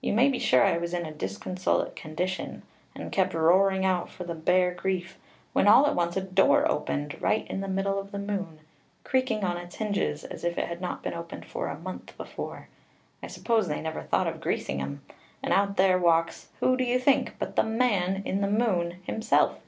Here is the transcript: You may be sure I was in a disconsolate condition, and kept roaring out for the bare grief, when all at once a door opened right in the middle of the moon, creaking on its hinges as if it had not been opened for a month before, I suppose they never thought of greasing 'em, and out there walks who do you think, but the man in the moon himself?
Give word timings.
You 0.00 0.14
may 0.14 0.30
be 0.30 0.38
sure 0.38 0.64
I 0.64 0.78
was 0.78 0.94
in 0.94 1.04
a 1.04 1.12
disconsolate 1.12 1.94
condition, 1.94 2.62
and 2.94 3.12
kept 3.12 3.34
roaring 3.34 3.84
out 3.84 4.08
for 4.08 4.24
the 4.24 4.34
bare 4.34 4.72
grief, 4.72 5.18
when 5.52 5.68
all 5.68 5.86
at 5.86 5.94
once 5.94 6.16
a 6.16 6.22
door 6.22 6.66
opened 6.66 7.20
right 7.20 7.46
in 7.46 7.60
the 7.60 7.68
middle 7.68 7.98
of 7.98 8.10
the 8.10 8.18
moon, 8.18 8.60
creaking 9.04 9.44
on 9.44 9.58
its 9.58 9.76
hinges 9.76 10.24
as 10.24 10.44
if 10.44 10.56
it 10.56 10.68
had 10.68 10.80
not 10.80 11.02
been 11.02 11.12
opened 11.12 11.44
for 11.44 11.68
a 11.68 11.78
month 11.78 12.16
before, 12.16 12.68
I 13.22 13.26
suppose 13.26 13.68
they 13.68 13.82
never 13.82 14.00
thought 14.02 14.26
of 14.26 14.40
greasing 14.40 14.80
'em, 14.80 15.02
and 15.42 15.52
out 15.52 15.76
there 15.76 15.98
walks 15.98 16.48
who 16.60 16.78
do 16.78 16.84
you 16.84 16.98
think, 16.98 17.34
but 17.38 17.54
the 17.56 17.62
man 17.62 18.22
in 18.24 18.40
the 18.40 18.48
moon 18.48 18.92
himself? 19.02 19.58